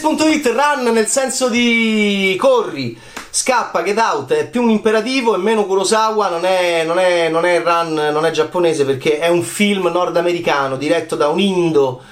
Games.it 0.00 0.46
run 0.46 0.92
nel 0.94 1.08
senso 1.08 1.50
di 1.50 2.34
corri, 2.38 2.98
scappa, 3.28 3.82
get 3.82 3.98
out, 3.98 4.32
è 4.32 4.48
più 4.48 4.62
un 4.62 4.70
imperativo 4.70 5.34
e 5.34 5.38
meno 5.38 5.66
Kurosawa, 5.66 6.30
non 6.30 6.46
è, 6.46 6.84
non 6.84 6.98
è, 6.98 7.28
non 7.28 7.44
è 7.44 7.62
run, 7.62 7.92
non 8.10 8.24
è 8.24 8.30
giapponese 8.30 8.86
perché 8.86 9.18
è 9.18 9.28
un 9.28 9.42
film 9.42 9.88
nordamericano 9.88 10.76
diretto 10.76 11.16
da 11.16 11.28
un 11.28 11.38
indo 11.38 12.02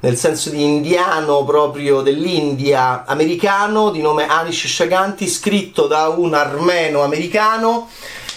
nel 0.00 0.16
senso 0.16 0.50
di 0.50 0.62
indiano 0.62 1.44
proprio 1.44 2.02
dell'India 2.02 3.04
americano 3.06 3.90
di 3.90 4.02
nome 4.02 4.26
Anish 4.26 4.66
Shaganti, 4.66 5.26
scritto 5.26 5.86
da 5.86 6.08
un 6.08 6.34
armeno 6.34 7.02
americano 7.02 7.88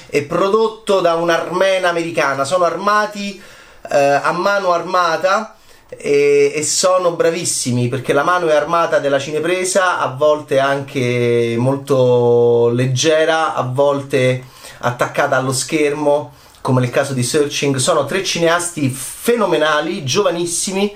e 0.08 0.24
prodotto 0.24 1.02
da 1.02 1.16
un'armena 1.16 1.90
americana. 1.90 2.46
Sono 2.46 2.64
armati 2.64 3.42
eh, 3.90 3.98
a 3.98 4.32
mano 4.32 4.72
armata 4.72 5.53
e, 5.98 6.52
e, 6.56 6.64
sono 6.64 7.12
bravissimi 7.12 7.88
perché 7.88 8.14
la 8.14 8.24
mano 8.24 8.48
è 8.48 8.54
armata 8.54 9.00
della 9.00 9.20
cinepresa, 9.20 10.00
a 10.00 10.08
volte 10.08 10.60
anche 10.60 11.56
molto 11.58 12.70
leggera, 12.70 13.56
a 13.56 13.64
volte 13.64 14.44
attaccata 14.80 15.38
allo 15.38 15.54
schermo, 15.54 16.34
come 16.62 16.82
nel 16.82 16.90
caso 16.90 17.14
di 17.14 17.24
Searching. 17.24 17.76
Sono 17.78 18.06
tre 18.06 18.24
cineasti 18.24 18.90
fenomenali, 18.90 20.04
giovanissimi 20.04 20.96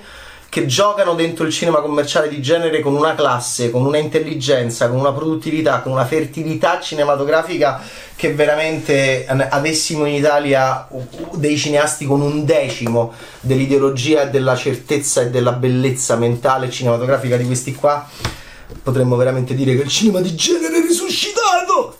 che 0.58 0.66
giocano 0.66 1.14
dentro 1.14 1.44
il 1.44 1.52
cinema 1.52 1.80
commerciale 1.80 2.28
di 2.28 2.42
genere 2.42 2.80
con 2.80 2.96
una 2.96 3.14
classe, 3.14 3.70
con 3.70 3.86
una 3.86 3.98
intelligenza, 3.98 4.88
con 4.88 4.98
una 4.98 5.12
produttività, 5.12 5.82
con 5.82 5.92
una 5.92 6.04
fertilità 6.04 6.80
cinematografica 6.80 7.80
che 8.16 8.34
veramente 8.34 9.24
avessimo 9.28 10.04
in 10.06 10.14
Italia 10.14 10.88
dei 11.34 11.56
cineasti 11.56 12.06
con 12.06 12.20
un 12.20 12.44
decimo 12.44 13.12
dell'ideologia 13.40 14.22
e 14.22 14.30
della 14.30 14.56
certezza 14.56 15.20
e 15.20 15.30
della 15.30 15.52
bellezza 15.52 16.16
mentale 16.16 16.70
cinematografica 16.70 17.36
di 17.36 17.44
questi 17.46 17.72
qua, 17.76 18.08
potremmo 18.82 19.14
veramente 19.14 19.54
dire 19.54 19.76
che 19.76 19.82
il 19.82 19.88
cinema 19.88 20.20
di 20.20 20.34
genere 20.34 20.78
è 20.78 20.80
risuscitato. 20.80 21.98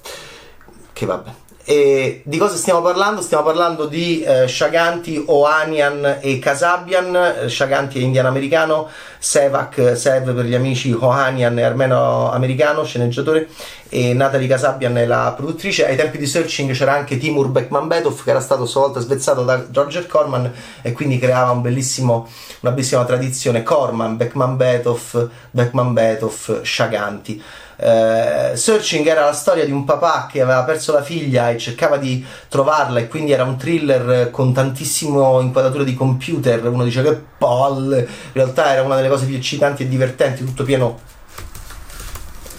Che 0.93 1.07
vabbè. 1.07 1.31
E 1.71 2.23
di 2.25 2.39
cosa 2.39 2.57
stiamo 2.57 2.81
parlando? 2.81 3.21
Stiamo 3.21 3.45
parlando 3.45 3.85
di 3.85 4.23
eh, 4.23 4.49
Shaganti, 4.49 5.23
Ohanian 5.27 6.17
e 6.23 6.39
Kasabian. 6.39 7.45
Shaganti 7.47 7.99
è 7.99 8.03
indiano-americano, 8.05 8.89
Sevak, 9.19 9.95
Sev 9.95 10.33
per 10.33 10.47
gli 10.47 10.55
amici, 10.55 10.97
Ohanian 10.99 11.59
è 11.59 11.63
armeno-americano, 11.65 12.85
sceneggiatore, 12.85 13.49
e 13.91 14.15
Natalie 14.15 14.49
Kasabian 14.49 14.97
è 14.97 15.05
la 15.05 15.35
produttrice. 15.37 15.87
Ai 15.87 15.97
tempi 15.97 16.17
di 16.17 16.27
Searching 16.27 16.73
c'era 16.73 16.95
anche 16.95 17.19
Timur 17.19 17.49
Bekmanbetov, 17.49 18.25
che 18.25 18.31
era 18.31 18.41
stato 18.41 18.63
a 18.63 18.67
sua 18.67 18.81
volta 18.81 19.01
svezzato 19.01 19.43
da 19.43 19.63
Roger 19.71 20.07
Corman 20.07 20.51
e 20.81 20.93
quindi 20.93 21.19
creava 21.19 21.51
un 21.51 21.59
una 21.59 22.71
bellissima 22.71 23.05
tradizione. 23.05 23.63
Corman, 23.63 24.17
Bekmanbetov, 24.17 25.29
Bekmanbetov, 25.51 26.63
Shaganti. 26.63 27.43
Eh, 27.81 28.57
Searching 28.57 29.07
era 29.07 29.25
la 29.25 29.33
storia 29.33 29.65
di 29.65 29.71
un 29.71 29.85
papà 29.85 30.27
che 30.29 30.41
aveva 30.41 30.65
perso 30.65 30.93
la 30.93 31.03
figlia 31.03 31.51
e 31.51 31.59
cercava 31.59 31.97
di 31.97 32.27
trovarla 32.49 32.99
e 32.99 33.07
quindi 33.07 33.31
era 33.31 33.45
un 33.45 33.57
thriller 33.57 34.31
con 34.33 34.53
tantissimo 34.53 35.41
inquadrature 35.41 35.85
di 35.85 35.95
computer, 35.95 36.67
uno 36.67 36.83
dice 36.83 37.03
che 37.03 37.17
palle, 37.39 38.01
in 38.01 38.33
realtà 38.33 38.73
era 38.73 38.83
una 38.83 38.97
delle 38.97 39.09
cose 39.09 39.27
più 39.27 39.37
eccitanti 39.37 39.85
e 39.85 39.89
divertenti, 39.89 40.45
tutto 40.45 40.65
pieno 40.65 40.99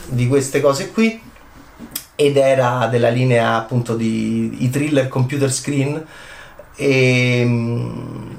di 0.06 0.28
queste 0.28 0.62
cose 0.62 0.92
qui. 0.92 1.28
Ed 2.16 2.36
era 2.36 2.88
della 2.88 3.10
linea 3.10 3.56
appunto 3.56 3.96
di 3.96 4.64
i 4.64 4.70
thriller 4.70 5.08
computer 5.08 5.52
screen. 5.52 6.06
E 6.76 7.40
ehm, 7.40 8.38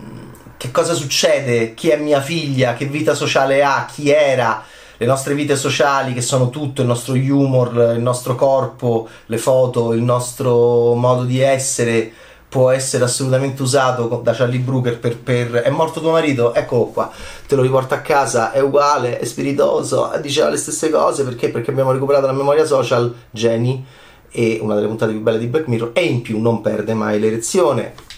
che 0.56 0.70
cosa 0.70 0.92
succede, 0.92 1.72
chi 1.72 1.88
è 1.88 1.96
mia 1.96 2.20
figlia, 2.20 2.74
che 2.74 2.84
vita 2.84 3.14
sociale 3.14 3.62
ha, 3.64 3.86
chi 3.90 4.10
era 4.10 4.62
le 5.00 5.06
nostre 5.06 5.34
vite 5.34 5.56
sociali 5.56 6.12
che 6.12 6.20
sono 6.20 6.50
tutto, 6.50 6.82
il 6.82 6.86
nostro 6.86 7.14
humor, 7.14 7.94
il 7.96 8.02
nostro 8.02 8.34
corpo, 8.34 9.08
le 9.26 9.38
foto, 9.38 9.94
il 9.94 10.02
nostro 10.02 10.92
modo 10.94 11.24
di 11.24 11.40
essere 11.40 12.12
può 12.46 12.68
essere 12.68 13.04
assolutamente 13.04 13.62
usato 13.62 14.20
da 14.22 14.34
Charlie 14.34 14.58
Brooker 14.58 14.98
per, 14.98 15.16
per 15.16 15.52
è 15.52 15.70
morto 15.70 16.00
tuo 16.00 16.10
marito, 16.10 16.52
eccolo 16.52 16.86
qua, 16.86 17.10
te 17.46 17.54
lo 17.54 17.62
riporta 17.62 17.94
a 17.94 18.00
casa, 18.02 18.52
è 18.52 18.60
uguale, 18.60 19.18
è 19.18 19.24
spiritoso, 19.24 20.10
diceva 20.20 20.50
le 20.50 20.58
stesse 20.58 20.90
cose 20.90 21.24
perché? 21.24 21.48
Perché 21.48 21.70
abbiamo 21.70 21.92
recuperato 21.92 22.26
la 22.26 22.32
memoria 22.32 22.66
social, 22.66 23.14
Jenny 23.30 23.82
e 24.30 24.58
una 24.60 24.74
delle 24.74 24.86
puntate 24.86 25.12
più 25.12 25.22
belle 25.22 25.38
di 25.38 25.46
Black 25.46 25.66
Mirror 25.66 25.92
e 25.94 26.04
in 26.04 26.20
più 26.20 26.38
non 26.38 26.60
perde 26.60 26.92
mai 26.92 27.18
l'erezione 27.18 28.09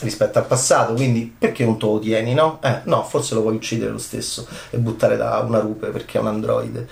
rispetto 0.00 0.38
al 0.38 0.46
passato, 0.46 0.94
quindi 0.94 1.34
perché 1.36 1.64
non 1.64 1.78
te 1.78 1.86
lo 1.86 1.98
tieni, 1.98 2.34
no? 2.34 2.58
Eh, 2.62 2.80
no, 2.84 3.04
forse 3.04 3.34
lo 3.34 3.42
vuoi 3.42 3.56
uccidere 3.56 3.90
lo 3.90 3.98
stesso 3.98 4.46
e 4.70 4.78
buttare 4.78 5.16
da 5.16 5.38
una 5.46 5.60
rupe 5.60 5.88
perché 5.88 6.18
è 6.18 6.20
un 6.20 6.26
androide 6.28 6.88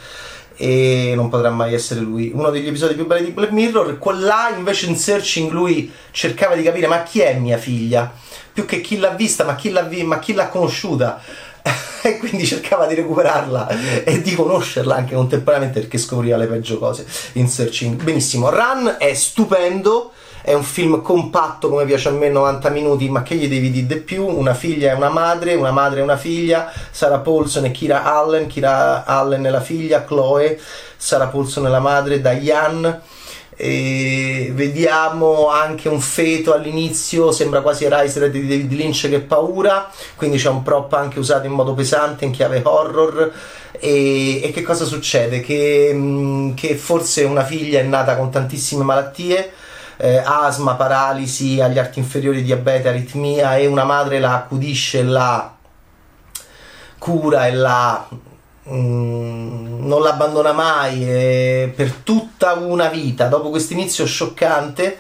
e 0.57 1.13
non 1.15 1.29
potrà 1.29 1.51
mai 1.51 1.75
essere 1.75 2.01
lui. 2.01 2.31
Uno 2.33 2.51
degli 2.51 2.69
episodi 2.69 2.95
più 2.95 3.07
belli 3.07 3.27
di 3.27 3.31
Black 3.33 3.53
Mirror, 3.53 3.99
là 4.19 4.53
invece 4.57 4.87
in 4.87 4.97
Searching 4.97 5.51
lui 5.51 5.93
cercava 6.11 6.55
di 6.55 6.63
capire 6.63 6.87
ma 6.87 7.03
chi 7.03 7.21
è 7.21 7.35
mia 7.35 7.59
figlia? 7.59 8.13
Più 8.53 8.65
che 8.65 8.81
chi 8.81 8.99
l'ha 8.99 9.11
vista, 9.11 9.45
ma 9.45 9.57
chi 9.57 9.71
l'ha, 9.71 9.83
vi- 9.83 10.05
ma 10.05 10.19
chi 10.19 10.33
l'ha 10.33 10.49
conosciuta? 10.49 11.21
e 12.03 12.19
quindi 12.19 12.45
cercava 12.45 12.87
di 12.87 12.95
recuperarla 12.95 14.05
e 14.05 14.21
di 14.21 14.35
conoscerla 14.35 14.95
anche 14.95 15.15
contemporaneamente 15.15 15.81
perché 15.81 15.99
scopriva 15.99 16.37
le 16.37 16.47
peggio 16.47 16.79
cose 16.79 17.07
in 17.33 17.49
Searching. 17.49 18.03
Benissimo, 18.03 18.51
Run 18.51 18.97
è 18.99 19.13
stupendo 19.15 20.13
è 20.47 20.53
un 20.53 20.63
film 20.63 21.01
compatto 21.01 21.71
come 21.71 21.87
piace 21.87 22.11
a 22.11 22.13
me 22.13 22.29
90 22.29 22.69
minuti 22.69 23.09
ma 23.09 23.23
che 23.23 23.35
gli 23.35 23.49
devi 23.49 23.71
dire 23.71 23.87
di 23.87 23.97
più? 23.97 24.27
Una 24.27 24.53
figlia 24.53 24.93
e 24.93 24.95
una 24.95 25.09
madre 25.09 25.55
una 25.55 25.71
madre 25.71 26.01
e 26.01 26.03
una 26.03 26.19
figlia 26.19 26.71
Sarah 26.91 27.21
Paulson 27.21 27.65
e 27.65 27.71
Kira 27.71 28.05
Allen 28.05 28.47
Kira 28.47 29.07
Allen 29.07 29.45
è 29.45 29.51
la 29.51 29.63
figlia 29.63 30.05
Chloe 30.05 30.61
Sarah 31.05 31.27
Paulson 31.27 31.67
è 31.67 31.69
la 31.69 31.81
madre 31.81 32.21
Diane. 32.21 33.01
E 33.57 34.51
vediamo 34.53 35.49
anche 35.49 35.89
un 35.89 36.01
feto 36.01 36.55
all'inizio 36.55 37.31
sembra 37.31 37.61
quasi 37.61 37.87
Riser 37.89 38.31
di 38.31 38.47
David 38.47 38.73
Lynch 38.73 39.09
che 39.11 39.21
paura. 39.21 39.91
Quindi 40.17 40.39
c'è 40.39 40.49
un 40.49 40.63
prop 40.63 40.93
anche 40.95 41.19
usato 41.19 41.47
in 41.47 41.53
modo 41.53 41.75
pesante 41.75 42.25
in 42.25 42.33
chiave 42.33 42.63
horror. 42.65 43.33
E, 43.73 44.43
e 44.43 44.51
che 44.51 44.63
cosa 44.63 44.87
succede? 44.87 45.41
Che, 45.41 45.91
mm, 45.93 46.55
che 46.55 46.75
forse 46.75 47.25
una 47.25 47.45
figlia 47.45 47.81
è 47.81 47.85
nata 47.85 48.17
con 48.17 48.31
tantissime 48.31 48.83
malattie 48.83 49.53
eh, 49.97 50.23
asma, 50.25 50.75
paralisi 50.75 51.61
agli 51.61 51.79
arti 51.79 51.99
inferiori, 51.99 52.43
diabete, 52.43 52.89
aritmia 52.89 53.57
e 53.57 53.67
una 53.67 53.85
madre 53.85 54.19
la 54.19 54.35
accudisce, 54.35 55.03
la 55.03 55.55
cura 56.99 57.47
e 57.47 57.53
la 57.53 58.09
mm, 58.71 59.87
non 59.87 60.03
l'abbandona 60.03 60.53
mai 60.53 61.09
eh, 61.09 61.73
per 61.75 61.93
tutta 62.03 62.55
una 62.55 62.89
vita. 62.89 63.27
Dopo 63.27 63.51
questo 63.51 63.73
inizio 63.73 64.07
scioccante 64.07 64.99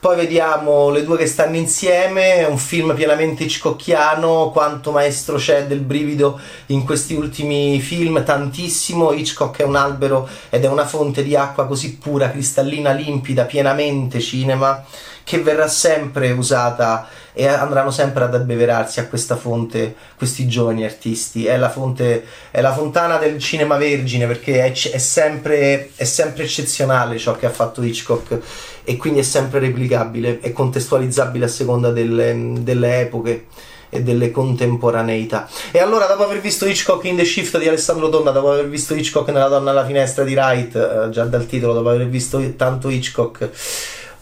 poi 0.00 0.16
vediamo 0.16 0.88
le 0.88 1.04
due 1.04 1.18
che 1.18 1.26
stanno 1.26 1.56
insieme, 1.56 2.44
un 2.44 2.56
film 2.56 2.94
pienamente 2.94 3.44
Hitchcockiano, 3.44 4.50
quanto 4.50 4.92
maestro 4.92 5.36
c'è 5.36 5.66
del 5.66 5.80
brivido 5.80 6.40
in 6.66 6.84
questi 6.84 7.12
ultimi 7.12 7.78
film, 7.80 8.24
tantissimo. 8.24 9.12
Hitchcock 9.12 9.60
è 9.60 9.64
un 9.64 9.76
albero 9.76 10.26
ed 10.48 10.64
è 10.64 10.68
una 10.68 10.86
fonte 10.86 11.22
di 11.22 11.36
acqua 11.36 11.66
così 11.66 11.98
pura, 11.98 12.30
cristallina, 12.30 12.92
limpida, 12.92 13.44
pienamente 13.44 14.20
cinema, 14.20 14.82
che 15.24 15.40
verrà 15.42 15.68
sempre 15.68 16.30
usata 16.32 17.08
e 17.32 17.46
andranno 17.46 17.90
sempre 17.90 18.24
ad 18.24 18.34
abbeverarsi 18.34 19.00
a 19.00 19.06
questa 19.06 19.36
fonte 19.36 19.94
questi 20.16 20.46
giovani 20.48 20.84
artisti. 20.84 21.46
È 21.46 21.56
la, 21.56 21.70
fonte, 21.70 22.24
è 22.50 22.60
la 22.60 22.72
fontana 22.72 23.16
del 23.16 23.38
cinema 23.38 23.76
vergine 23.76 24.26
perché 24.26 24.64
è, 24.64 24.72
è, 24.72 24.98
sempre, 24.98 25.90
è 25.94 26.04
sempre 26.04 26.44
eccezionale 26.44 27.18
ciò 27.18 27.36
che 27.36 27.46
ha 27.46 27.50
fatto 27.50 27.82
Hitchcock 27.82 28.38
e 28.84 28.96
quindi 28.96 29.20
è 29.20 29.22
sempre 29.22 29.60
replicabile 29.60 30.40
e 30.40 30.52
contestualizzabile 30.52 31.44
a 31.44 31.48
seconda 31.48 31.90
delle, 31.90 32.54
delle 32.60 33.00
epoche 33.00 33.46
e 33.90 34.02
delle 34.02 34.30
contemporaneità. 34.30 35.48
E 35.72 35.80
allora, 35.80 36.06
dopo 36.06 36.24
aver 36.24 36.40
visto 36.40 36.66
Hitchcock 36.66 37.04
in 37.04 37.16
The 37.16 37.24
Shift 37.24 37.58
di 37.58 37.68
Alessandro 37.68 38.08
Donna, 38.08 38.30
dopo 38.30 38.52
aver 38.52 38.68
visto 38.68 38.94
Hitchcock 38.94 39.28
nella 39.28 39.48
donna 39.48 39.70
alla 39.70 39.84
finestra 39.84 40.24
di 40.24 40.34
Wright, 40.34 40.76
eh, 40.76 41.10
già 41.10 41.24
dal 41.24 41.46
titolo, 41.46 41.72
dopo 41.74 41.88
aver 41.90 42.08
visto 42.08 42.40
tanto 42.54 42.88
Hitchcock 42.88 43.50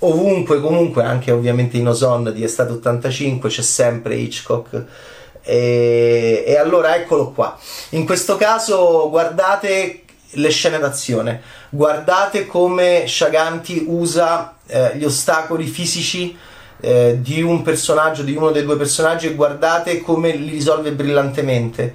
ovunque, 0.00 0.60
comunque, 0.60 1.02
anche 1.02 1.30
ovviamente 1.30 1.76
in 1.76 1.88
Ozone 1.88 2.32
di 2.32 2.44
Estate 2.44 2.72
85 2.72 3.48
c'è 3.48 3.62
sempre 3.62 4.16
Hitchcock. 4.16 4.84
E, 5.42 6.44
e 6.46 6.56
allora 6.56 6.96
eccolo 6.96 7.30
qua. 7.30 7.58
In 7.90 8.04
questo 8.04 8.36
caso, 8.36 9.08
guardate 9.08 10.02
le 10.32 10.50
scene 10.50 10.78
d'azione, 10.78 11.40
guardate 11.70 12.46
come 12.46 13.04
Shaganti 13.06 13.84
usa 13.88 14.56
eh, 14.66 14.96
gli 14.96 15.04
ostacoli 15.04 15.64
fisici 15.66 16.36
eh, 16.80 17.18
di 17.20 17.42
un 17.42 17.62
personaggio, 17.62 18.22
di 18.22 18.36
uno 18.36 18.50
dei 18.50 18.64
due 18.64 18.76
personaggi 18.76 19.26
e 19.26 19.34
guardate 19.34 20.00
come 20.00 20.32
li 20.32 20.50
risolve 20.50 20.92
brillantemente. 20.92 21.94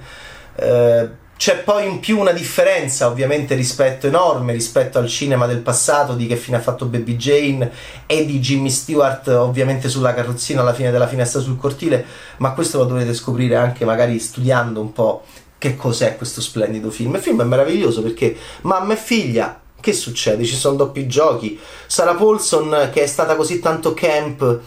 Eh, 0.56 1.22
c'è 1.36 1.58
poi 1.58 1.88
in 1.88 2.00
più 2.00 2.18
una 2.18 2.32
differenza 2.32 3.08
ovviamente 3.08 3.54
rispetto 3.54 4.06
enorme 4.06 4.52
rispetto 4.52 4.98
al 4.98 5.08
cinema 5.08 5.46
del 5.46 5.58
passato 5.58 6.14
di 6.14 6.26
che 6.26 6.36
fine 6.36 6.58
ha 6.58 6.60
fatto 6.60 6.86
Baby 6.86 7.16
Jane 7.16 7.72
e 8.06 8.24
di 8.24 8.38
Jimmy 8.38 8.70
Stewart 8.70 9.26
ovviamente 9.28 9.88
sulla 9.88 10.14
carrozzina 10.14 10.60
alla 10.60 10.74
fine 10.74 10.90
della 10.90 11.08
finestra 11.08 11.40
sul 11.40 11.58
cortile 11.58 12.04
ma 12.38 12.52
questo 12.52 12.78
lo 12.78 12.84
dovete 12.84 13.14
scoprire 13.14 13.56
anche 13.56 13.84
magari 13.84 14.18
studiando 14.18 14.80
un 14.80 14.92
po' 14.92 15.24
che 15.58 15.76
cos'è 15.76 16.16
questo 16.16 16.42
splendido 16.42 16.90
film. 16.90 17.14
Il 17.14 17.22
film 17.22 17.40
è 17.40 17.44
meraviglioso 17.44 18.02
perché 18.02 18.36
mamma 18.62 18.92
e 18.92 18.96
figlia 18.96 19.60
che 19.80 19.92
succede? 19.92 20.44
Ci 20.44 20.56
sono 20.56 20.76
doppi 20.76 21.06
giochi. 21.06 21.58
Sarah 21.86 22.14
Paulson, 22.14 22.88
che 22.90 23.02
è 23.02 23.06
stata 23.06 23.36
così 23.36 23.60
tanto 23.60 23.92
camp 23.92 24.60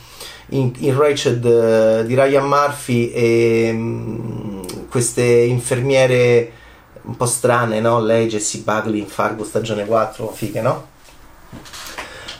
in, 0.49 0.71
in 0.77 0.95
Rachel 0.95 1.37
uh, 1.37 2.05
di 2.05 2.13
Ryan 2.13 2.45
Murphy, 2.45 3.09
e 3.09 3.69
um, 3.71 4.36
queste 4.97 5.21
infermiere 5.21 6.51
un 7.03 7.15
po' 7.15 7.27
strane, 7.27 7.79
no? 7.79 7.99
Lei, 7.99 8.27
Jessie 8.27 8.61
Buckley 8.61 8.99
in 8.99 9.07
Fargo 9.07 9.43
stagione 9.43 9.85
4, 9.85 10.27
fighe, 10.31 10.59
no? 10.61 10.87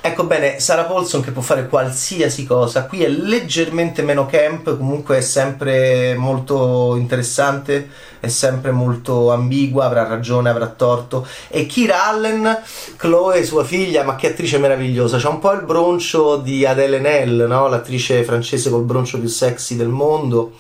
Ecco 0.02 0.24
bene, 0.24 0.60
Sarah 0.60 0.86
Paulson 0.86 1.22
che 1.22 1.30
può 1.30 1.44
fare 1.44 1.68
qualsiasi 1.68 2.48
cosa, 2.48 2.88
qui 2.88 3.04
è 3.04 3.10
leggermente 3.10 4.02
meno 4.02 4.26
camp, 4.26 4.76
comunque 4.76 5.18
è 5.18 5.22
sempre 5.22 6.16
molto 6.16 6.96
interessante, 6.96 7.90
è 8.20 8.28
sempre 8.28 8.72
molto 8.72 9.32
ambigua, 9.32 9.86
avrà 9.86 10.08
ragione, 10.08 10.50
avrà 10.50 10.68
torto. 10.68 11.28
E 11.50 11.68
Kira 11.68 12.08
Allen, 12.08 12.58
Chloe, 12.96 13.44
sua 13.44 13.64
figlia, 13.66 14.04
ma 14.04 14.16
che 14.16 14.32
attrice 14.32 14.58
meravigliosa, 14.58 15.20
c'ha 15.20 15.30
un 15.30 15.40
po' 15.40 15.52
il 15.52 15.62
broncio 15.62 16.38
di 16.38 16.66
Adele 16.66 17.00
Nell, 17.00 17.46
no? 17.48 17.68
l'attrice 17.68 18.24
francese 18.24 18.72
col 18.72 18.84
broncio 18.84 19.20
più 19.20 19.30
sexy 19.30 19.76
del 19.76 19.90
mondo, 19.90 20.54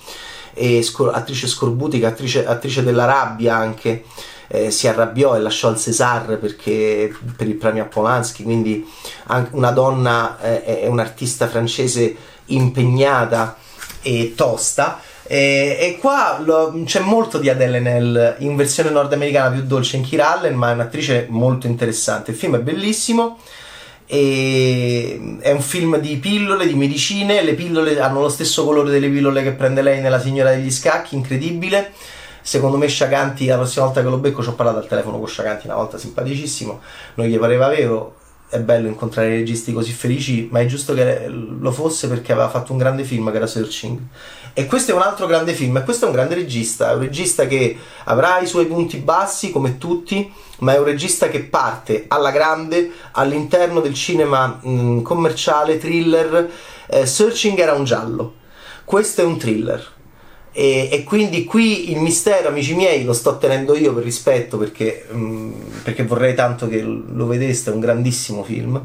e 0.57 0.81
scor- 0.81 1.15
attrice 1.15 1.47
scorbutica, 1.47 2.07
attrice, 2.07 2.45
attrice 2.45 2.83
della 2.83 3.05
rabbia 3.05 3.55
anche 3.55 4.03
eh, 4.47 4.71
si 4.71 4.87
arrabbiò 4.87 5.35
e 5.35 5.39
lasciò 5.39 5.69
il 5.69 5.77
César 5.77 6.37
perché, 6.37 7.13
per 7.35 7.47
il 7.47 7.55
premio 7.55 7.83
a 7.83 7.87
Polanski, 7.87 8.43
quindi 8.43 8.87
una 9.51 9.71
donna 9.71 10.39
eh, 10.41 10.81
è 10.81 10.87
un'artista 10.87 11.47
francese 11.47 12.15
impegnata 12.45 13.57
e 14.01 14.33
tosta. 14.35 15.01
E, 15.29 15.77
e 15.79 15.97
qua 15.99 16.39
lo, 16.41 16.73
c'è 16.85 17.01
molto 17.01 17.37
di 17.37 17.49
Adele 17.49 17.81
Nell 17.81 18.35
in 18.39 18.55
versione 18.55 18.89
nordamericana 18.89 19.53
più 19.53 19.63
dolce 19.63 19.97
in 19.97 20.03
Kira 20.03 20.37
Allen, 20.37 20.55
ma 20.55 20.69
è 20.69 20.73
un'attrice 20.73 21.27
molto 21.29 21.67
interessante. 21.67 22.31
Il 22.31 22.37
film 22.37 22.55
è 22.55 22.59
bellissimo. 22.59 23.39
E 24.09 25.37
è 25.41 25.51
un 25.51 25.61
film 25.61 25.97
di 25.97 26.15
pillole, 26.17 26.65
di 26.65 26.73
medicine. 26.73 27.43
Le 27.43 27.53
pillole 27.53 27.99
hanno 27.99 28.21
lo 28.21 28.29
stesso 28.29 28.63
colore 28.63 28.89
delle 28.89 29.09
pillole 29.09 29.43
che 29.43 29.51
prende 29.51 29.81
lei 29.81 30.01
nella 30.01 30.19
Signora 30.19 30.51
degli 30.51 30.71
Scacchi, 30.71 31.15
incredibile. 31.15 31.91
Secondo 32.41 32.77
me 32.77 32.87
Sciaganti, 32.87 33.45
la 33.45 33.57
prossima 33.57 33.85
volta 33.85 34.01
che 34.01 34.07
lo 34.07 34.17
becco, 34.17 34.41
ci 34.41 34.47
ho 34.47 34.53
parlato 34.53 34.77
al 34.77 34.87
telefono 34.87 35.17
con 35.17 35.27
Sciaganti 35.27 35.67
una 35.67 35.75
volta 35.75 35.97
simpaticissimo, 35.97 36.79
non 37.15 37.27
gli 37.27 37.37
pareva 37.37 37.67
vero, 37.67 38.15
è 38.49 38.59
bello 38.59 38.87
incontrare 38.87 39.29
registi 39.29 39.73
così 39.73 39.91
felici, 39.91 40.47
ma 40.51 40.59
è 40.59 40.65
giusto 40.65 40.93
che 40.93 41.27
lo 41.27 41.71
fosse 41.71 42.07
perché 42.07 42.31
aveva 42.31 42.49
fatto 42.49 42.71
un 42.71 42.77
grande 42.77 43.03
film 43.03 43.29
che 43.29 43.37
era 43.37 43.47
Searching. 43.47 43.99
E 44.53 44.65
questo 44.65 44.91
è 44.91 44.95
un 44.95 45.01
altro 45.01 45.27
grande 45.27 45.53
film, 45.53 45.77
e 45.77 45.83
questo 45.83 46.05
è 46.05 46.07
un 46.07 46.13
grande 46.13 46.35
regista, 46.35 46.91
è 46.91 46.93
un 46.93 47.01
regista 47.01 47.45
che 47.45 47.77
avrà 48.05 48.39
i 48.39 48.47
suoi 48.47 48.65
punti 48.65 48.97
bassi 48.97 49.51
come 49.51 49.77
tutti, 49.77 50.31
ma 50.59 50.73
è 50.73 50.79
un 50.79 50.85
regista 50.85 51.27
che 51.27 51.43
parte 51.43 52.05
alla 52.07 52.31
grande 52.31 52.91
all'interno 53.11 53.81
del 53.81 53.93
cinema 53.93 54.59
mh, 54.61 55.01
commerciale, 55.01 55.77
thriller. 55.77 56.49
Eh, 56.87 57.05
Searching 57.05 57.59
era 57.59 57.73
un 57.73 57.83
giallo, 57.83 58.35
questo 58.85 59.21
è 59.21 59.25
un 59.25 59.37
thriller 59.37 59.95
e, 60.59 60.89
e, 60.91 61.03
quindi 61.03 61.43
qui 61.43 61.91
il 61.91 61.99
mistero, 61.99 62.47
amici 62.47 62.73
miei, 62.73 63.03
lo 63.03 63.13
sto 63.13 63.37
tenendo 63.37 63.75
io 63.77 63.93
per 63.93 64.03
rispetto 64.03 64.57
perché, 64.57 65.05
mh, 65.07 65.17
mm, 65.19 65.51
perché 65.83 66.03
vorrei 66.03 66.33
tanto 66.33 66.67
che 66.67 66.81
lo 66.81 67.27
vedeste, 67.27 67.69
è 67.69 67.73
un 67.75 67.79
grandissimo 67.79 68.43
film. 68.43 68.81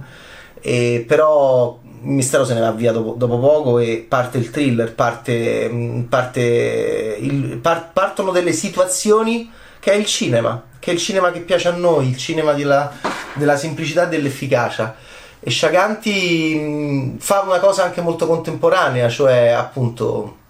E, 0.61 1.03
però 1.09 1.81
il 2.03 2.11
mistero 2.11 2.45
se 2.45 2.53
ne 2.53 2.61
va 2.61 2.73
via 2.73 2.93
dopo, 2.93 3.15
dopo 3.17 3.39
poco 3.39 3.79
e 3.79 4.05
parte 4.07 4.37
il 4.37 4.51
thriller, 4.51 4.95
parte, 4.95 5.67
mm, 5.73 6.01
parte 6.03 7.17
il, 7.19 7.57
par, 7.57 7.93
partono 7.95 8.33
delle 8.33 8.53
situazioni 8.53 9.51
che 9.81 9.93
è 9.93 9.95
il 9.95 10.05
cinema, 10.05 10.63
che 10.79 10.91
è 10.91 10.93
il 10.93 11.01
cinema 11.01 11.31
che 11.31 11.41
piace 11.41 11.69
a 11.69 11.73
noi, 11.73 12.09
il 12.09 12.19
cinema 12.19 12.53
della, 12.53 12.93
della 13.33 13.57
semplicità 13.57 14.05
e 14.05 14.09
dell'efficacia. 14.09 14.95
E 15.41 15.49
Sciaganti 15.49 16.55
mh, 16.55 16.65
mm, 16.65 17.17
fa 17.17 17.41
una 17.47 17.61
cosa 17.61 17.85
anche 17.85 18.03
molto 18.03 18.27
contemporanea, 18.27 19.09
cioè 19.09 19.49
appunto 19.49 20.41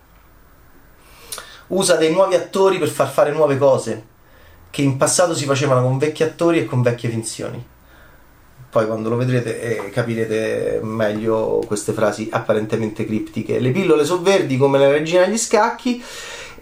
usa 1.73 1.97
dei 1.97 2.13
nuovi 2.13 2.35
attori 2.35 2.79
per 2.79 2.89
far 2.89 3.11
fare 3.11 3.33
nuove 3.33 3.59
cose 3.59 4.11
che 4.71 4.83
in 4.83 4.97
passato 4.97 5.35
si 5.35 5.45
facevano 5.45 5.83
con 5.83 5.99
vecchi 5.99 6.23
attori 6.23 6.59
e 6.59 6.65
con 6.65 6.81
vecchie 6.81 7.11
finzioni. 7.11 7.63
Poi 8.71 8.87
quando 8.87 9.11
lo 9.11 9.17
vedrete 9.17 9.61
eh, 9.61 9.91
capirete 9.91 10.81
meglio 10.83 11.63
queste 11.67 11.93
frasi 11.93 12.29
apparentemente 12.33 13.05
criptiche. 13.05 13.59
Le 13.59 13.71
pillole 13.71 14.07
sono 14.07 14.23
verdi 14.23 14.57
come 14.57 14.79
la 14.79 14.91
regina 14.91 15.27
degli 15.27 15.37
scacchi 15.37 16.03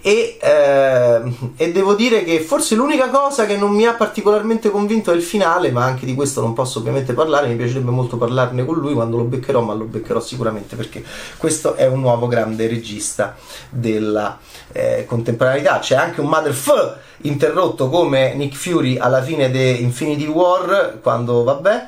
e, 0.03 0.39
eh, 0.41 1.23
e, 1.57 1.73
devo 1.73 1.95
dire 1.95 2.25
che 2.25 2.41
forse 2.41 2.75
l'unica 2.75 3.09
cosa 3.11 3.45
che 3.45 3.57
non 3.57 3.71
mi 3.73 3.87
ha 3.87 3.95
particolarmente 3.95 4.71
convinto 4.71 5.13
è 5.13 5.15
il 5.15 5.23
finale, 5.23 5.71
ma 5.71 5.85
anche 5.85 6.07
di 6.07 6.15
questo 6.15 6.41
non 6.41 6.55
posso 6.55 6.79
ovviamente 6.79 7.13
parlare, 7.13 7.49
mi 7.49 7.57
piacerebbe 7.57 7.91
molto 7.91 8.17
parlarne 8.17 8.65
con 8.65 8.77
lui 8.77 8.95
quando 8.95 9.19
lo 9.19 9.25
beccherò, 9.25 9.61
ma 9.61 9.75
lo 9.75 9.85
beccherò 9.85 10.21
sicuramente 10.21 10.77
perché 10.77 11.05
questo 11.37 11.75
è 11.75 11.87
un 11.87 12.01
nuovo 12.01 12.29
grande 12.29 12.67
regista 12.67 13.37
della 13.69 14.39
eh, 14.73 15.05
contemporaneità. 15.07 15.79
C'è 15.81 15.97
anche 15.97 16.21
un 16.21 16.29
Mother 16.29 16.55
F 16.55 16.97
interrotto 17.23 17.91
come 17.91 18.35
Nick 18.35 18.57
Fury 18.57 18.97
alla 18.97 19.23
fine 19.23 19.51
di 19.51 19.83
Infinity 19.83 20.27
War, 20.27 20.99
quando 21.03 21.45
vabbè, 21.45 21.87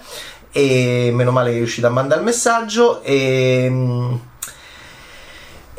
e 0.53 1.11
meno 1.14 1.31
male 1.31 1.49
che 1.49 1.55
è 1.55 1.59
riuscito 1.59 1.87
a 1.87 1.91
mandare 1.91 2.20
il 2.20 2.26
messaggio 2.26 3.03
e 3.03 3.69
mm, 3.70 4.14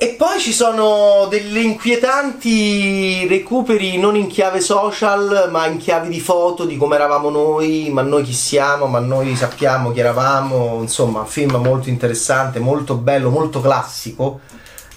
e 0.04 0.16
poi 0.18 0.38
ci 0.38 0.52
sono 0.52 1.28
degli 1.30 1.60
inquietanti 1.60 3.26
recuperi 3.26 3.98
non 3.98 4.18
in 4.18 4.28
chiave 4.28 4.60
social, 4.60 5.48
ma 5.50 5.66
in 5.68 5.78
chiave 5.78 6.10
di 6.10 6.20
foto 6.20 6.66
di 6.66 6.76
come 6.76 6.96
eravamo 6.96 7.30
noi, 7.30 7.90
ma 7.90 8.02
noi 8.02 8.24
chi 8.24 8.34
siamo, 8.34 8.88
ma 8.88 9.00
noi 9.00 9.34
sappiamo 9.38 9.94
chi 9.94 10.02
eravamo. 10.02 10.80
Insomma, 10.82 11.22
un 11.22 11.26
film 11.26 11.56
molto 11.56 11.88
interessante, 11.88 12.60
molto 12.60 12.96
bello, 12.96 13.30
molto 13.30 13.62
classico. 13.62 14.42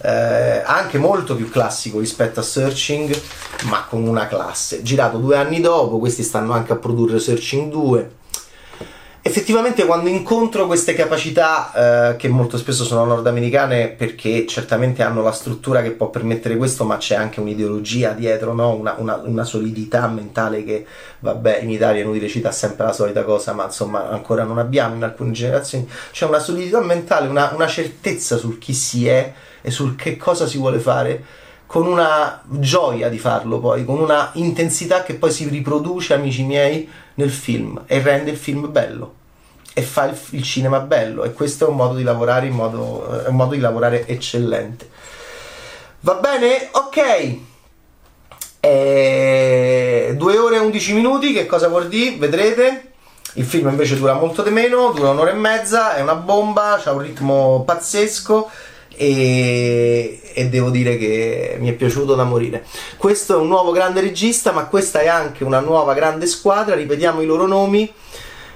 Eh, 0.03 0.63
anche 0.67 0.99
molto 0.99 1.37
più 1.37 1.49
classico 1.51 2.01
rispetto 2.01 2.41
a 2.41 2.43
Searching, 2.43 3.17
ma 3.67 3.85
con 3.89 4.09
una 4.09 4.27
classe. 4.27 4.83
Girato 4.83 5.19
due 5.19 5.37
anni 5.37 5.61
dopo, 5.61 6.01
questi 6.01 6.25
stanno 6.25 6.53
anche 6.53 6.73
a 6.73 6.77
produrre 6.77 7.21
Searching 7.21 7.71
2 7.71 8.16
effettivamente 9.27 9.85
quando 9.87 10.09
incontro 10.09 10.67
queste 10.67 10.95
capacità 10.95 12.13
eh, 12.13 12.17
che 12.17 12.29
molto 12.29 12.57
spesso 12.57 12.85
sono 12.85 13.05
nordamericane 13.05 13.89
perché 13.89 14.47
certamente 14.47 15.03
hanno 15.03 15.21
la 15.21 15.33
struttura 15.33 15.83
che 15.83 15.91
può 15.91 16.11
permettere 16.11 16.57
questo 16.57 16.85
ma 16.85 16.97
c'è 16.99 17.17
anche 17.17 17.41
un'ideologia 17.41 18.13
dietro 18.13 18.53
no? 18.53 18.73
una, 18.73 18.95
una, 18.99 19.21
una, 19.25 19.43
solidità 19.43 20.07
mentale 20.07 20.63
che 20.63 20.87
vabbè 21.19 21.59
in 21.59 21.71
Italia 21.71 22.03
è 22.03 22.05
inutile 22.05 22.29
citare 22.29 22.55
sempre 22.55 22.87
la 22.87 22.93
solita 22.93 23.25
cosa 23.25 23.53
ma 23.53 23.65
insomma 23.65 24.09
ancora 24.11 24.45
non 24.45 24.59
abbiamo 24.59 24.95
in 24.95 25.03
alcune 25.03 25.33
generazioni 25.33 25.89
c'è 26.13 26.25
una 26.25 26.39
solidità 26.39 26.81
mentale 26.81 27.27
una, 27.27 27.51
una 27.53 27.67
certezza 27.67 28.37
sul 28.37 28.59
chi 28.59 28.75
si 28.75 29.09
è 29.09 29.33
e 29.61 29.71
sul 29.73 29.97
che 29.97 30.17
cosa 30.17 30.47
si 30.47 30.57
vuole 30.57 30.79
fare 30.79 31.25
con 31.67 31.87
una 31.87 32.43
gioia 32.45 33.09
di 33.09 33.19
farlo 33.19 33.59
poi, 33.59 33.85
con 33.85 33.99
una 33.99 34.31
intensità 34.35 35.03
che 35.03 35.15
poi 35.15 35.31
si 35.31 35.49
riproduce, 35.49 36.15
amici 36.15 36.45
miei, 36.45 36.89
nel 37.15 37.31
film 37.31 37.83
e 37.87 38.01
rende 38.01 38.31
il 38.31 38.37
film 38.37 38.71
bello 38.71 39.15
e 39.73 39.83
fa 39.83 40.05
il, 40.05 40.19
il 40.31 40.43
cinema 40.43 40.81
bello 40.81 41.25
e 41.25 41.33
questo 41.33 41.67
è 41.67 41.69
un 41.69 41.77
modo 41.77 41.97
di 41.97 42.03
lavorare 42.03 42.47
in 42.47 42.55
modo, 42.55 43.25
è 43.25 43.29
un 43.29 43.37
modo 43.37 43.55
di 43.55 43.61
lavorare 43.61 44.07
eccellente. 44.07 44.89
Va 46.01 46.15
bene? 46.15 46.69
Ok. 46.73 47.37
E... 48.61 50.15
2 50.17 50.39
ore 50.39 50.57
e 50.57 50.61
11 50.61 50.93
minuti, 50.95 51.33
che 51.33 51.47
cosa 51.47 51.69
vuol 51.69 51.89
dire? 51.89 52.17
Vedrete? 52.17 52.93
Il 53.35 53.45
film 53.45 53.69
invece 53.69 53.97
dura 53.97 54.15
molto 54.15 54.43
di 54.43 54.51
meno, 54.51 54.93
dura 54.93 55.11
un'ora 55.11 55.31
e 55.31 55.35
mezza, 55.35 55.95
è 55.95 56.01
una 56.01 56.15
bomba, 56.15 56.83
ha 56.83 56.93
un 56.93 57.01
ritmo 57.01 57.65
pazzesco 57.67 58.49
e, 58.97 60.21
e, 60.33 60.49
devo 60.49 60.71
dire 60.71 60.97
che 60.97 61.57
mi 61.61 61.69
è 61.69 61.73
piaciuto 61.73 62.15
da 62.15 62.25
morire. 62.25 62.65
Questo 62.97 63.35
è 63.35 63.37
un 63.41 63.49
nuovo 63.49 63.71
grande 63.71 64.01
regista, 64.01 64.53
ma 64.53 64.67
questa 64.67 65.01
è 65.01 65.07
anche 65.07 65.45
una 65.45 65.61
nuova 65.61 65.95
grande 65.95 66.27
squadra, 66.27 66.75
ripetiamo 66.75 67.21
i 67.21 67.27
loro 67.27 67.47
nomi. 67.47 67.93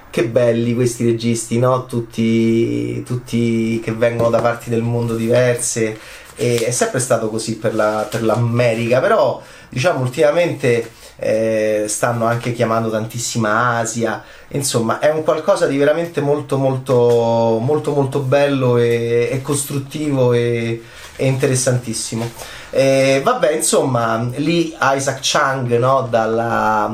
Che 0.09 0.25
belli 0.25 0.75
questi 0.75 1.05
registi, 1.05 1.57
no? 1.57 1.85
Tutti, 1.85 3.01
tutti 3.03 3.79
che 3.79 3.93
vengono 3.93 4.29
da 4.29 4.41
parti 4.41 4.69
del 4.69 4.81
mondo 4.81 5.15
diverse. 5.15 5.97
E 6.35 6.65
è 6.65 6.71
sempre 6.71 6.99
stato 6.99 7.29
così 7.29 7.57
per, 7.57 7.75
la, 7.75 8.07
per 8.09 8.23
l'America, 8.23 8.99
però 8.99 9.41
diciamo 9.69 10.01
ultimamente 10.01 10.99
eh, 11.23 11.85
stanno 11.87 12.25
anche 12.25 12.51
chiamando 12.51 12.89
tantissima 12.89 13.77
Asia, 13.77 14.23
insomma 14.49 14.97
è 14.97 15.11
un 15.11 15.23
qualcosa 15.23 15.67
di 15.67 15.77
veramente 15.77 16.19
molto 16.19 16.57
molto 16.57 17.59
molto 17.61 17.93
molto 17.93 18.19
bello 18.21 18.77
e, 18.77 19.29
e 19.31 19.41
costruttivo 19.43 20.33
e, 20.33 20.81
e 21.15 21.25
interessantissimo. 21.27 22.29
Eh, 22.71 23.21
vabbè, 23.23 23.51
insomma, 23.51 24.29
lì 24.37 24.75
Isaac 24.79 25.19
Chang 25.21 25.77
no, 25.77 26.07
dalla, 26.09 26.91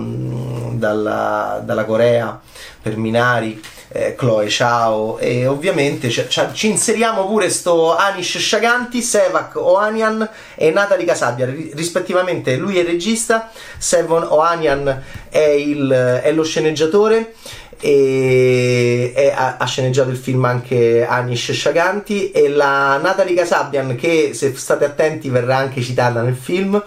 dalla, 0.72 1.62
dalla 1.64 1.86
Corea 1.86 2.38
per 2.82 2.98
Minari 2.98 3.62
eh, 3.90 4.16
Chloe 4.16 4.50
ciao. 4.50 5.18
E 5.18 5.48
ovviamente 5.48 6.10
c- 6.10 6.28
c- 6.28 6.52
ci 6.52 6.68
inseriamo 6.68 7.26
pure 7.26 7.50
sto 7.50 7.96
Anish 7.96 8.38
Shaganti, 8.40 9.02
Sevak 9.02 9.56
Oanian 9.56 10.28
e 10.56 10.72
Natalie 10.72 11.06
Casabia 11.06 11.46
rispettivamente 11.46 12.56
lui 12.56 12.78
è 12.78 12.82
il 12.82 12.88
regista 12.88 13.50
Sevon 13.78 14.24
Oanian 14.24 15.04
è, 15.30 15.40
il, 15.40 16.22
è 16.24 16.32
lo 16.32 16.44
sceneggiatore 16.44 17.34
e, 17.80 19.14
e 19.16 19.32
ha, 19.36 19.58
ha, 19.58 19.66
sceneggiato 19.66 20.10
il 20.10 20.18
film 20.18 20.46
anche 20.46 21.06
Anish 21.06 21.52
Shaganti 21.52 22.32
e 22.32 22.50
la 22.50 22.98
Natalie 22.98 23.36
Casabian 23.36 23.96
che 23.96 24.32
se 24.34 24.56
state 24.56 24.86
attenti 24.86 25.30
verrà 25.30 25.58
anche 25.58 25.82
citata 25.82 26.22
nel 26.22 26.36
film 26.36 26.82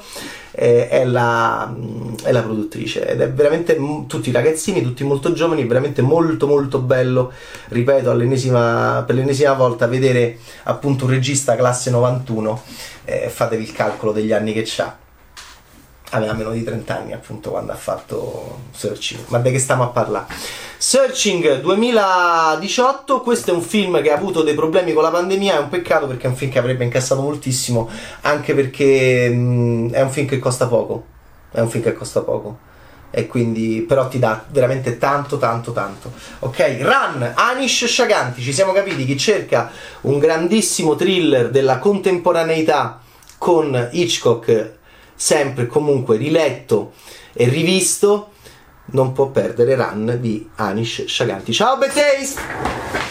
eh, 0.53 0.89
è, 0.89 1.05
la, 1.05 1.75
è, 2.23 2.33
la, 2.33 2.43
produttrice 2.43 3.07
ed 3.07 3.21
è 3.21 3.31
veramente 3.31 3.77
tutti 4.07 4.31
ragazzini, 4.31 4.83
tutti 4.83 5.05
molto 5.05 5.33
giovani, 5.33 5.65
veramente 5.65 6.03
molto 6.03 6.47
molto 6.47 6.81
bello, 6.81 7.33
ripeto 7.69 8.11
per 9.07 9.15
l'ennesima 9.15 9.53
volta 9.55 9.87
vedere 9.87 10.39
appunto 10.65 11.05
un 11.05 11.11
regista 11.11 11.57
classe 11.57 11.91
91, 11.91 12.63
eh, 13.05 13.29
fatevi 13.29 13.63
il 13.63 13.73
calcolo 13.73 14.13
degli 14.13 14.33
anni 14.33 14.53
che 14.53 14.69
ha 14.79 15.00
aveva 16.11 16.33
meno 16.33 16.51
di 16.51 16.63
30 16.63 16.97
anni 16.97 17.13
appunto 17.13 17.51
quando 17.51 17.73
ha 17.73 17.77
fatto 17.77 18.61
Searching. 18.73 19.25
Ma 19.29 19.39
di 19.39 19.51
che 19.51 19.59
stiamo 19.59 19.83
a 19.83 19.89
parlare? 19.89 20.27
Searching 20.77 21.61
2018 21.61 23.21
questo 23.21 23.51
è 23.51 23.55
un 23.55 23.63
film 23.63 24.01
che 24.03 24.11
ha 24.11 24.17
avuto 24.17 24.43
dei 24.43 24.55
problemi 24.55 24.93
con 24.93 25.03
la 25.03 25.11
pandemia 25.11 25.57
è 25.57 25.59
un 25.59 25.69
peccato 25.69 26.07
perché 26.07 26.27
è 26.27 26.31
un 26.31 26.37
film 26.37 26.51
che 26.51 26.59
avrebbe 26.59 26.85
incassato 26.85 27.21
moltissimo 27.21 27.89
anche 28.23 28.55
perché 28.55 29.29
mh, 29.29 29.93
è 29.93 30.01
un 30.01 30.11
film 30.11 30.27
che 30.27 30.39
costa 30.39 30.67
poco 30.67 31.19
è 31.53 31.61
un 31.61 31.69
film 31.69 31.83
che 31.83 31.95
costa 31.95 32.21
poco. 32.21 32.69
E 33.13 33.27
quindi 33.27 33.85
però 33.87 34.07
ti 34.07 34.21
dà 34.21 34.45
veramente 34.49 34.97
tanto 34.97 35.37
tanto 35.37 35.73
tanto. 35.73 36.13
Ok 36.41 36.79
Run 36.81 37.33
Anish 37.35 37.87
Shaganti 37.87 38.41
ci 38.41 38.53
siamo 38.53 38.73
capiti 38.73 39.05
chi 39.05 39.19
cerca 39.19 39.71
un 40.03 40.19
grandissimo 40.21 40.95
thriller 40.95 41.51
della 41.51 41.79
contemporaneità 41.79 43.01
con 43.37 43.89
Hitchcock 43.91 44.79
sempre 45.21 45.67
comunque 45.67 46.17
riletto 46.17 46.93
e 47.35 47.47
rivisto, 47.47 48.31
non 48.93 49.13
può 49.13 49.29
perdere 49.29 49.75
Run 49.75 50.17
di 50.19 50.49
Anish 50.55 51.05
Shaganti. 51.05 51.53
Ciao 51.53 51.77
Betaste! 51.77 53.10